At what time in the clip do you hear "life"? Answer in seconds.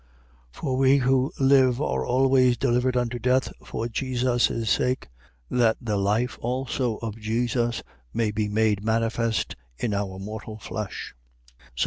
5.95-6.39